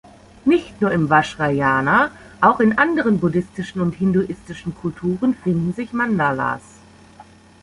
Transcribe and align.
Nicht 0.45 0.81
nur 0.81 0.89
im 0.91 1.11
Vajrayana, 1.11 2.09
auch 2.41 2.59
in 2.59 2.75
anderen 2.79 3.19
buddhistischen 3.19 3.81
und 3.81 3.93
hinduistischen 3.93 4.73
Kulturen 4.73 5.35
finden 5.35 5.73
sich 5.73 5.93
Mandalas. 5.93 6.63